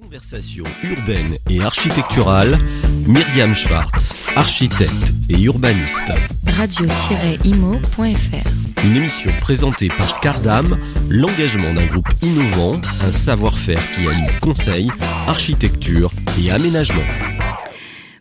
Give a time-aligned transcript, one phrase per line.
[0.00, 2.56] Conversation urbaine et architecturale,
[3.06, 6.10] Myriam Schwartz, architecte et urbaniste.
[6.46, 8.04] Radio-imo.fr
[8.84, 10.78] Une émission présentée par Cardam,
[11.10, 14.90] l'engagement d'un groupe innovant, un savoir-faire qui allie conseil,
[15.26, 16.10] architecture
[16.42, 17.02] et aménagement.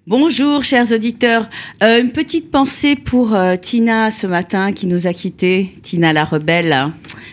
[0.07, 1.48] Bonjour chers auditeurs,
[1.84, 6.25] Euh, une petite pensée pour euh, Tina ce matin qui nous a quittés, Tina la
[6.25, 6.91] rebelle.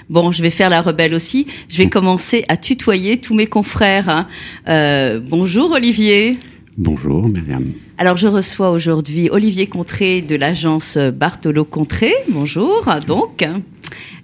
[0.09, 4.09] Bon, je vais faire la rebelle aussi, je vais commencer à tutoyer tous mes confrères.
[4.09, 4.29] hein.
[4.68, 6.38] Euh, bonjour Olivier.
[6.78, 7.73] Bonjour Myriam.
[7.98, 12.12] Alors je reçois aujourd'hui Olivier Contré de l'agence Bartolo Contré.
[12.28, 13.45] Bonjour donc.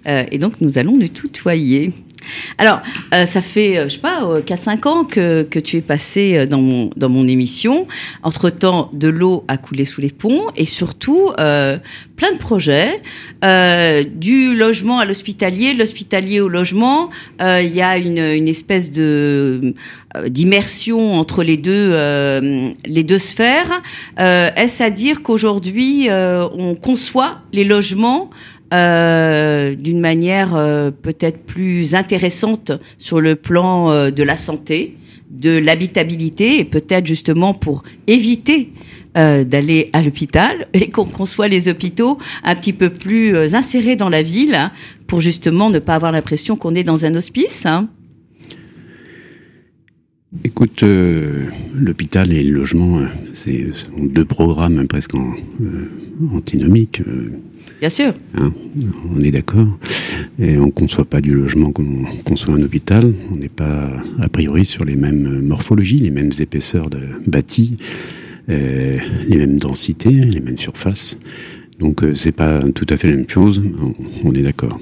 [0.06, 1.92] Euh, et donc nous allons nous tutoyer.
[2.58, 2.80] Alors,
[3.14, 6.46] euh, ça fait, euh, je sais pas, euh, 4-5 ans que, tu es passé euh,
[6.46, 7.86] dans mon, dans mon émission.
[8.22, 11.78] Entre-temps, de l'eau a coulé sous les ponts et surtout, euh,
[12.16, 13.02] plein de projets.
[13.44, 17.10] Euh, du logement à l'hospitalier, l'hospitalier au logement.
[17.40, 19.74] Euh, Il y a une, une espèce de
[20.16, 23.82] euh, d'immersion entre les deux, euh, les deux sphères.
[24.20, 28.30] Euh, Est-ce à dire qu'aujourd'hui, euh, on conçoit les logements
[28.72, 34.96] euh, d'une manière euh, peut-être plus intéressante sur le plan euh, de la santé,
[35.30, 38.72] de l'habitabilité et peut-être justement pour éviter
[39.16, 43.96] euh, d'aller à l'hôpital et qu'on conçoit les hôpitaux un petit peu plus euh, insérés
[43.96, 44.72] dans la ville hein,
[45.06, 47.66] pour justement ne pas avoir l'impression qu'on est dans un hospice.
[47.66, 47.88] hein.
[50.44, 51.44] Écoute, euh,
[51.74, 55.88] l'hôpital et le logement, euh, c'est sont deux programmes hein, presque en, euh,
[56.34, 57.02] antinomiques.
[57.80, 58.14] Bien sûr.
[58.36, 58.52] hein,
[59.14, 59.66] on est d'accord.
[60.40, 63.12] Et on ne conçoit pas du logement comme on conçoit un hôpital.
[63.30, 67.76] On n'est pas a priori sur les mêmes morphologies, les mêmes épaisseurs de bâtis,
[68.48, 68.96] euh,
[69.28, 71.18] les mêmes densités, les mêmes surfaces.
[71.78, 73.62] Donc c'est pas tout à fait la même chose.
[74.24, 74.80] On, on est d'accord.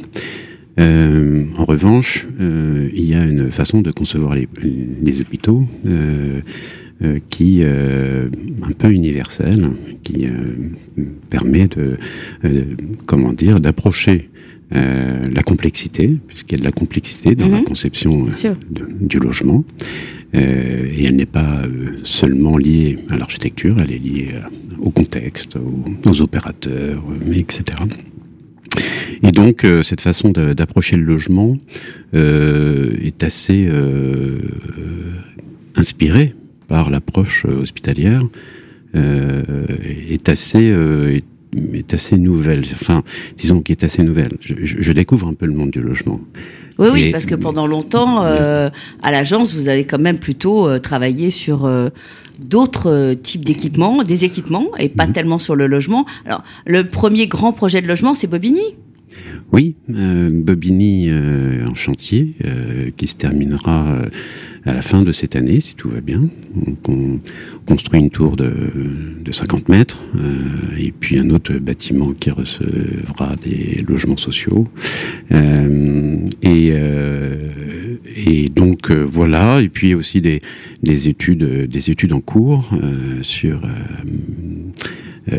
[0.80, 4.48] Euh, en revanche, euh, il y a une façon de concevoir les,
[5.02, 6.40] les hôpitaux euh,
[7.02, 9.70] euh, qui un peu universelle,
[10.02, 10.26] qui
[11.28, 11.96] permet de
[13.06, 14.28] comment dire d'approcher
[14.72, 17.64] euh, la complexité, puisqu'il y a de la complexité dans la Mhm.
[17.64, 19.64] conception euh, de- du logement,
[20.32, 21.62] Euh, et elle n'est pas
[22.04, 24.28] seulement liée à l'architecture, elle est liée
[24.78, 27.02] au contexte, aux, aux opérateurs,
[27.34, 27.62] etc.
[29.22, 31.56] Et donc, euh, cette façon d'approcher le logement
[32.14, 34.38] euh, est assez euh,
[35.76, 36.34] inspirée
[36.68, 38.22] par l'approche hospitalière,
[38.94, 41.24] est assez est,
[41.74, 42.62] est assez nouvelle.
[42.74, 43.02] Enfin,
[43.36, 44.32] disons qu'elle est assez nouvelle.
[44.40, 46.20] Je, je- je découvre un peu le monde du logement.
[46.78, 48.70] Oui, oui, parce que pendant longtemps, euh,
[49.02, 51.90] à l'agence, vous avez quand même plutôt euh, travaillé sur euh,
[52.38, 55.12] d'autres types d'équipements, des équipements, et pas Mhm.
[55.12, 56.06] tellement sur le logement.
[56.24, 58.62] Alors, le premier grand projet de logement, c'est Bobigny?
[59.52, 64.06] Oui, euh, Bobigny euh, en chantier euh, qui se terminera euh,
[64.64, 66.28] à la fin de cette année, si tout va bien.
[66.88, 67.18] On
[67.66, 68.52] construit une tour de,
[69.24, 69.98] de 50 mètres
[70.78, 74.68] et puis un autre bâtiment qui recevra des logements sociaux.
[76.42, 76.74] Et,
[78.54, 80.40] donc voilà, et puis aussi des,
[80.82, 82.70] des études, des études en cours
[83.22, 83.62] sur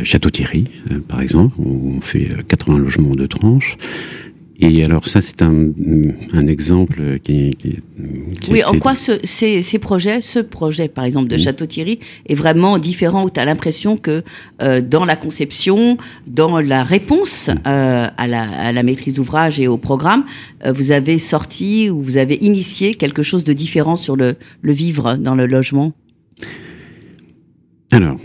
[0.04, 3.78] Château-Thierry, euh, par exemple, où on fait euh, 80 logements en deux tranches.
[4.64, 5.70] Et alors ça, c'est un,
[6.34, 7.80] un exemple qui, qui,
[8.52, 11.38] Oui, en quoi ce, ces, ces projets, ce projet par exemple de.
[11.38, 14.24] Château-Thierry est vraiment différent où tu as l'impression que
[14.62, 15.98] euh, dans la conception,
[16.28, 20.26] dans la réponse euh, à, la, à la maîtrise d'ouvrage et au programme,
[20.64, 24.72] euh, vous avez sorti ou vous avez initié quelque chose de différent sur le, le
[24.74, 25.94] vivre dans le logement?
[27.92, 28.20] Alors,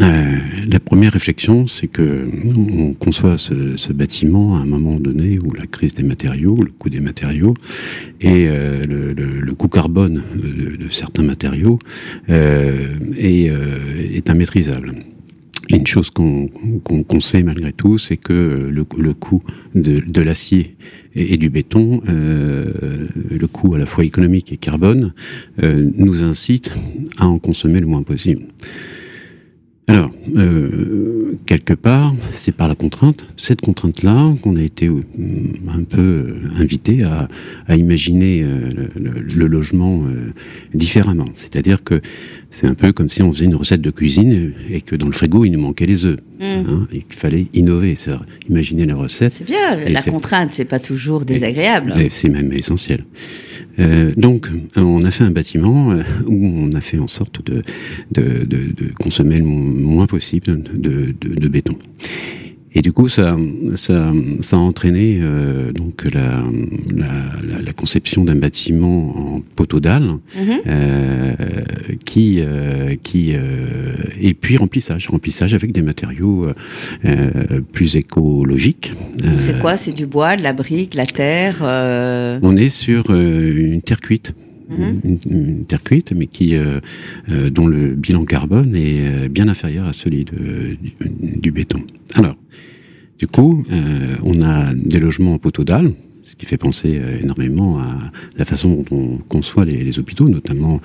[0.00, 0.36] euh,
[0.66, 5.66] la première réflexion, c'est que on conçoit ce, bâtiment à un moment donné où la
[5.66, 7.54] crise des matériaux, le coût des matériaux
[8.20, 11.78] et euh, le, coût carbone de, certains matériaux
[12.30, 14.94] euh, est, immaîtrisable.
[15.70, 18.84] Une chose qu'on sait malgré tout, c'est que le,
[19.14, 19.42] coût
[19.74, 20.76] de, l'acier
[21.14, 25.12] et, du béton, le coût à la fois économique et carbone,
[25.62, 26.74] nous incite
[27.18, 28.44] à en consommer le moins possible.
[29.90, 35.02] Alors, euh, quelque part, c'est par la contrainte, cette contrainte-là, qu'on a été euh,
[35.66, 37.28] un peu euh, invité à,
[37.74, 38.44] imaginer
[38.96, 40.04] le, logement
[40.74, 41.24] différemment.
[41.34, 42.00] C'est-à-dire que
[42.50, 45.12] c'est un peu comme si on faisait une recette de cuisine et, que dans le
[45.12, 46.18] frigo, il nous manquait les œufs.
[46.40, 47.94] hein, et qu'il fallait innover,
[48.48, 49.32] imaginer la recette.
[49.32, 51.92] C'est bien, la contrainte, c'est pas toujours désagréable.
[52.08, 53.04] C'est même essentiel.
[53.80, 57.62] Euh, donc, on a fait un bâtiment euh, où on a fait en sorte de,
[58.12, 59.58] de, de, de consommer le mo-
[59.90, 61.76] moins possible de, de, de béton.
[62.74, 63.36] Et du coup, ça,
[63.76, 66.42] ça, ça a entraîné euh, donc la,
[66.94, 70.60] la, la, conception d'un bâtiment en poteau dalle, Mhm.
[70.66, 71.32] euh,
[72.04, 76.54] qui, euh, qui euh, et puis remplissage, remplissage avec des matériaux euh,
[77.06, 78.92] euh, plus écologiques.
[79.38, 79.76] C'est quoi?
[79.76, 84.34] C'est du bois, de la brique, la terre euh, On est sur une terre cuite.
[84.70, 85.00] Mhm.
[85.04, 86.80] Une, une terre cuite, mais qui, euh,
[87.30, 90.92] euh, dont le bilan carbone est euh, bien inférieur à celui de, du,
[91.40, 91.80] du béton.
[92.14, 92.36] Alors,
[93.18, 93.64] du coup,
[94.22, 95.92] on a des logements en poteau dalle,
[96.22, 97.96] ce qui fait penser énormément à
[98.36, 100.80] la façon dont on conçoit les, les hôpitaux, notamment.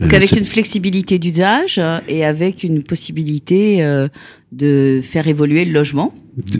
[0.00, 1.78] Donc avec une flexibilité d'usage
[2.08, 4.08] et avec une possibilité euh,
[4.52, 6.14] de faire évoluer le logement.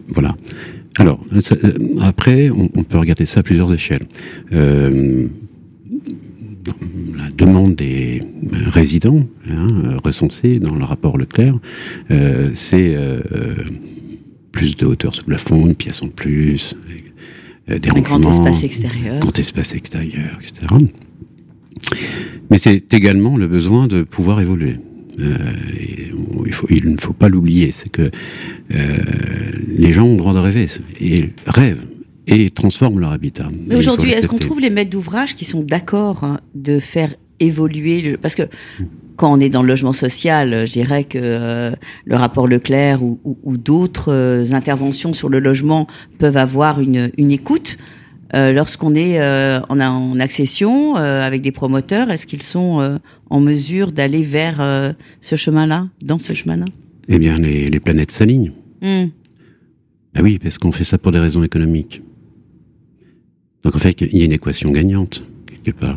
[0.09, 0.37] voilà.
[0.99, 1.57] Alors, ça-
[2.03, 4.07] après, on, on peut regarder ça à plusieurs échelles.
[4.53, 5.27] Euh,
[7.37, 11.59] demande des euh, résidents hein, euh, recensés dans le rapport Leclerc,
[12.11, 12.97] euh, c'est
[14.53, 16.77] plus de hauteur sous plafond, une pièce en plus,
[17.69, 19.21] des Un grand espace extérieur.
[19.21, 20.67] grand espace extérieur, etc.
[22.51, 24.77] Mais c'est également le besoin de pouvoir évoluer.
[25.21, 25.37] Euh,
[26.47, 28.03] il, faut, il ne faut pas l'oublier, c'est que
[28.75, 28.99] euh,
[29.69, 30.67] les gens ont le droit de rêver
[31.01, 31.87] et rêvent
[32.27, 33.49] et transforment leur habitat.
[33.75, 37.15] Aujourd'hui, est-ce qu'on trouve les maîtres d'ouvrage qui sont d'accord de faire
[37.45, 38.17] évoluer le...
[38.19, 38.43] Parce que
[39.17, 41.71] quand on est dans le logement social, je dirais que euh,
[42.05, 45.87] le rapport Leclerc ou, ou- ou d'autres euh, interventions sur le logement
[46.19, 47.77] peuvent avoir une, une écoute.
[48.35, 52.99] Euh, Lorsqu'on est euh, en, en accession euh, avec des promoteurs, est-ce qu'ils sont
[53.31, 56.65] en mesure d'aller vers ce chemin-là, dans ce chemin-là?
[57.09, 58.53] Eh bien, les, les planètes s'alignent.
[58.83, 59.07] Hmm.
[60.17, 62.03] Ah oui, parce qu'on fait ça pour des raisons économiques.
[63.63, 65.97] Donc en fait, il y a une équation gagnante, quelque part.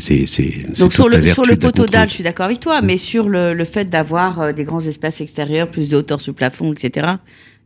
[0.00, 0.24] C'est,
[0.78, 2.08] Donc sur le, sur le poteau contrainte.
[2.08, 5.20] je suis d'accord avec toi, mais sur le, le fait d'avoir euh, des grands espaces
[5.20, 7.06] extérieurs, plus de hauteur sous plafond, etc.,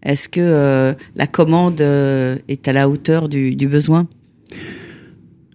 [0.02, 4.06] est-ce que euh, la commande euh, est à la hauteur du, du besoin?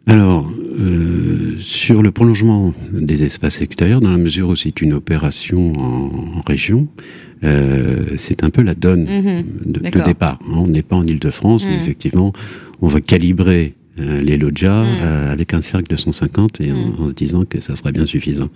[0.07, 0.49] Alors,
[0.79, 6.37] euh, sur le prolongement des espaces extérieurs, dans la mesure où c'est une opération en,
[6.39, 6.87] en région,
[8.17, 9.43] c'est un peu la donne Mhm.
[9.65, 10.39] de, départ.
[10.51, 11.79] On n'est pas en Ile-de-France, mais Mm.
[11.79, 12.33] effectivement,
[12.81, 14.87] on va calibrer euh, les lojas Mm.
[15.01, 16.93] euh, avec un cercle de 150 et en, Mm.
[17.01, 18.49] en se disant que ça sera bien suffisant.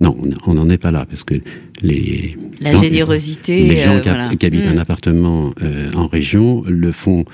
[0.00, 0.16] Non,
[0.46, 1.34] on n'en est pas là, parce que
[1.82, 3.62] les, La Non, générosité.
[3.66, 4.34] les gens euh, qui, voilà.
[4.36, 4.76] qui habitent Mm.
[4.76, 7.24] un appartement euh, en région le font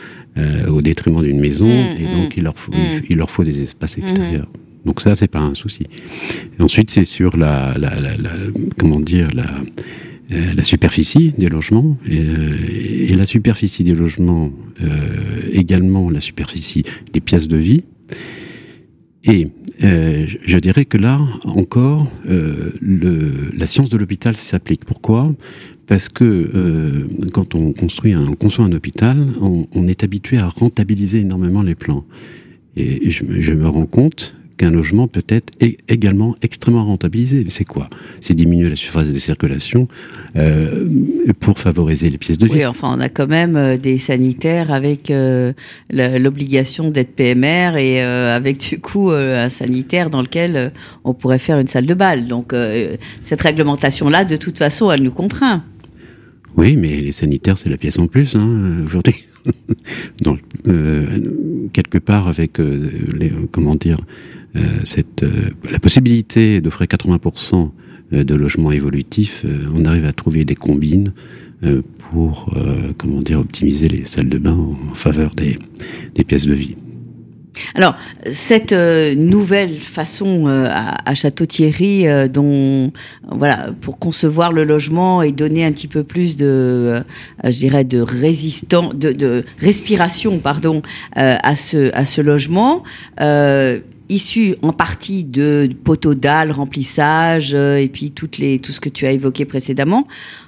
[0.68, 3.60] au détriment d'une maison, Mm, et donc il leur faut, il, il leur faut des
[3.60, 4.46] espaces extérieurs.
[4.86, 5.82] Donc ça, c'est pas un souci.
[6.58, 8.30] Et ensuite, c'est sur la, la, la, la-
[8.78, 9.46] comment dire, la,
[10.30, 12.56] la superficie des logements et, euh,
[13.08, 14.50] et la superficie des logements,
[14.82, 17.84] euh, également la superficie des pièces de vie.
[19.24, 19.48] Et
[19.84, 24.84] euh, je- dirais que là encore, euh, le, la science de l'hôpital s'applique.
[24.84, 25.34] Pourquoi?
[25.86, 30.36] Parce que euh, quand on construit un, on conçoit un hôpital, on, on est habitué
[30.38, 32.04] à rentabiliser énormément les plans.
[32.76, 35.52] Et, je, je me rends compte qu'un logement peut être
[35.88, 37.46] également extrêmement rentabilisé.
[37.48, 37.88] C'est quoi?
[38.20, 39.88] C'est diminuer la surface de circulation
[40.36, 40.84] euh,
[41.40, 42.52] pour favoriser les pièces de vie.
[42.52, 45.52] Oui, enfin, on a quand même euh, des sanitaires avec euh,
[45.90, 50.72] l'obligation d'être PMR et euh, avec du coup un sanitaire dans lequel
[51.04, 52.26] on pourrait faire une salle de bal.
[52.26, 52.54] Donc
[53.22, 55.62] cette réglementation-là, de toute façon, elle nous contraint.
[56.56, 59.14] Oui, mais les sanitaires, c'est la pièce en plus hein, aujourd'hui.
[60.22, 61.20] Donc, euh,
[61.72, 63.98] quelque part, avec euh, les, comment dire,
[64.84, 67.70] cette, euh, la possibilité d'offrir 80%
[68.12, 71.12] de logements évolutifs, euh, on arrive à trouver des combines
[71.64, 75.58] euh, pour, euh, comment dire, optimiser les salles de bain en faveur des,
[76.24, 76.76] pièces de vie.
[77.74, 77.96] Alors,
[78.30, 82.92] cette euh, nouvelle façon euh, à, Château-Thierry, euh, dont
[83.28, 87.02] voilà, pour concevoir le logement et donner un petit peu plus de, euh,
[87.42, 90.82] je dirais, de résistant, de, de respiration, pardon,
[91.16, 92.84] euh, à ce à ce logement.
[94.08, 98.88] Issu en partie de poteaux dalles, remplissage euh, et puis toutes les tout ce que
[98.88, 100.06] tu as évoqué précédemment.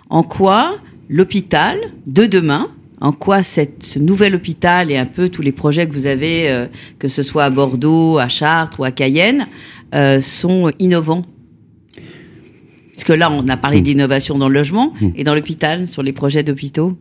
[0.09, 2.69] En quoi l'hôpital de demain
[3.03, 6.51] en quoi cette, ce nouvel hôpital et un peu tous les projets que vous avez,
[6.51, 6.67] euh,
[6.99, 9.47] que ce soit à Bordeaux, à Chartres ou à Cayenne,
[9.95, 11.25] euh, sont innovants?
[12.93, 13.85] Parce que là, on a parlé Mm.
[13.85, 15.09] d'innovation dans le logement Mm.
[15.17, 16.99] et dans l'hôpital, sur les projets d'hôpitaux.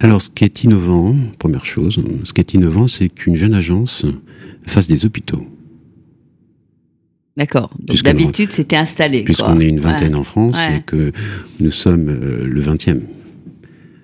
[0.00, 4.04] Alors, ce qui est innovant, première chose, ce qui est innovant, c'est qu'une jeune agence
[4.66, 5.46] fasse des hôpitaux.
[7.36, 7.70] D'accord.
[7.80, 9.22] Donc d'habitude, c'était installé.
[9.24, 10.20] Puisqu'on est une vingtaine Ouais.
[10.20, 10.78] en France Ouais.
[10.78, 11.12] et que
[11.60, 13.00] nous sommes euh, le 20e.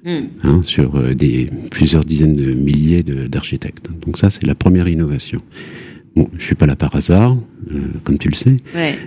[0.04, 0.10] Mm.
[0.42, 3.86] hein, sur euh, des plusieurs dizaines de milliers d'architectes.
[4.04, 5.38] Donc ça, c'est la première innovation.
[6.16, 7.36] Bon, je suis pas là par hasard,
[7.70, 8.56] euh, comme tu le sais.
[8.74, 8.98] Ouais.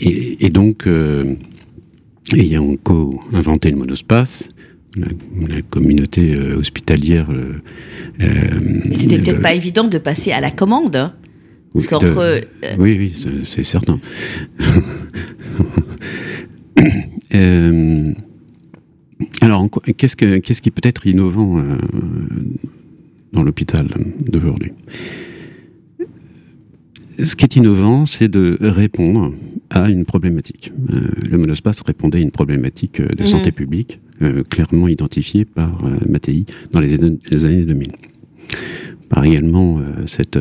[0.00, 0.88] Et, et donc,
[2.34, 4.48] ayant co-inventé le monospace,
[4.96, 7.30] la, communauté euh, hospitalière.
[7.30, 7.60] Euh,
[8.18, 10.96] Mais c'était peut-être pas évident de passer à la commande.
[10.96, 11.14] Hein.
[11.72, 12.42] Parce qu'entre.
[12.78, 13.14] Oui, oui,
[13.44, 14.00] c'est certain.
[19.40, 21.62] alors, qu'est-ce, que, qu'est-ce qui peut être innovant
[23.32, 23.88] dans l'hôpital
[24.20, 24.72] d'aujourd'hui?
[27.22, 29.32] Ce qui est innovant, c'est de répondre
[29.70, 30.72] à une problématique.
[30.92, 33.26] Euh, le monospace répondait à une problématique euh, de mhm.
[33.26, 34.05] santé publique, euh,
[34.50, 36.96] clairement identifiée par Mattei dans les,
[37.30, 37.92] les, années 2000.
[39.08, 40.38] Par également cette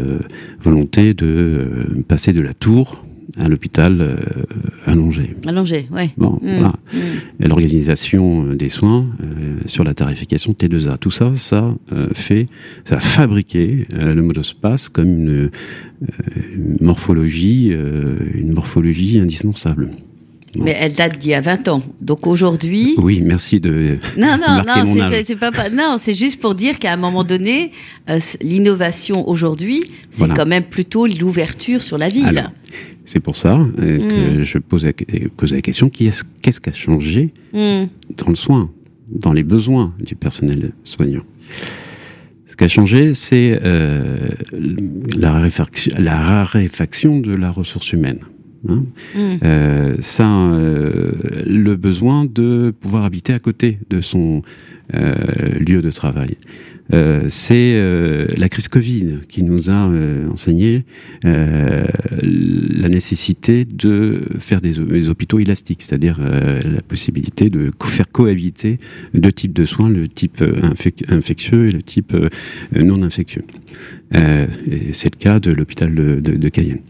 [0.61, 3.05] volonté de passer de la tour
[3.37, 4.15] à l'hôpital euh,
[4.85, 5.35] allongé.
[5.45, 6.09] Allongé, oui.
[6.17, 6.53] Bon, mmh.
[6.53, 6.73] voilà.
[6.93, 7.47] Mmh.
[7.47, 12.47] L'organisation des soins euh, sur la tarification T2A, tout ça, ça euh, fait,
[12.85, 15.49] ça a fabriqué le modospace comme une,
[16.79, 17.73] morphologie,
[18.33, 19.89] une morphologie indispensable.
[20.57, 21.83] Mais elle date d'il y a 20 ans.
[22.01, 22.95] Donc aujourd'hui.
[22.97, 23.97] Oui, merci de.
[24.17, 27.71] Non, non, non, c'est pas, non, c'est juste pour dire qu'à un moment donné,
[28.41, 32.51] l'innovation aujourd'hui, c'est quand même plutôt l'ouverture sur la ville.
[33.05, 34.43] C'est pour ça euh, que mm.
[34.43, 34.91] je pose la,
[35.51, 36.23] la question qu'est-ce
[36.59, 37.85] qui a changé mm.
[38.17, 38.71] dans le soin,
[39.07, 41.21] dans les besoins du personnel soignant?
[42.47, 44.29] Ce qui a changé, c'est euh,
[45.17, 48.19] la, raréfaction de la ressource humaine.
[48.67, 48.85] Hein.
[49.15, 49.19] Mm.
[49.43, 54.41] Euh, ça, le besoin de pouvoir habiter à côté de son
[54.93, 56.37] lieu de travail.
[56.93, 60.85] Euh, c'est euh, la crise Covid qui nous a euh, enseigné
[61.23, 68.77] la nécessité de faire des, hôpitaux élastiques, c'est-à-dire la possibilité de faire cohabiter
[69.13, 70.43] deux types de soins, le type
[71.09, 72.15] infectieux et le type
[72.75, 73.41] non infectieux.
[74.11, 76.81] C'est le cas de l'hôpital de, Cayenne.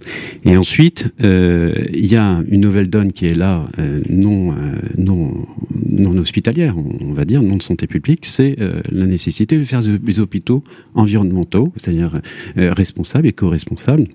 [0.43, 3.67] Et ensuite, il y a une nouvelle donne qui est là,
[4.09, 4.53] non,
[4.97, 5.47] non,
[5.89, 8.57] non hospitalière, on va dire, non de santé publique, c'est
[8.91, 12.21] la nécessité de faire des hôpitaux environnementaux, c'est-à-dire
[12.57, 14.07] euh, responsables et co-responsables.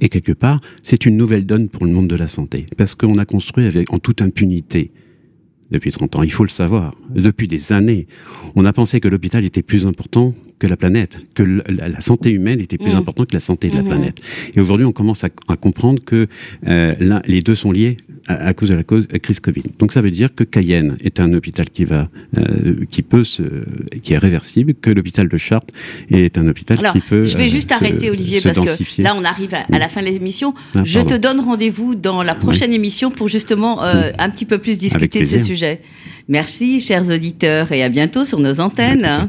[0.00, 3.18] Et quelque part, c'est une nouvelle donne pour le monde de la santé, parce qu'on
[3.18, 4.92] a construit avec, en toute impunité
[5.70, 6.22] depuis 30 ans.
[6.22, 6.94] Il faut le savoir.
[7.14, 8.06] Depuis des années,
[8.54, 12.60] on a pensé que l'hôpital était plus important que la planète, que la, santé humaine
[12.60, 12.98] était plus mmh.
[12.98, 13.86] importante que la santé de la mmh.
[13.86, 14.20] planète.
[14.54, 16.28] Et aujourd'hui, on commence à, comprendre que
[16.68, 16.88] euh,
[17.26, 17.96] les deux sont liés
[18.28, 19.64] à, cause de la cause, crise Covid.
[19.80, 23.42] Donc ça veut dire que Cayenne est un hôpital qui va, euh, qui peut se,
[24.04, 25.74] qui est réversible, que l'hôpital de Chartres
[26.12, 27.24] est un hôpital qui peut.
[27.24, 30.06] Je vais juste euh, arrêter Olivier parce que là on arrive à, la fin de
[30.06, 30.54] l'émission.
[30.76, 34.78] Ah, je te donne rendez-vous dans la prochaine émission pour justement un petit peu plus
[34.78, 35.80] discuter de ce sujet.
[36.28, 39.28] Merci chers auditeurs et à bientôt sur nos antennes.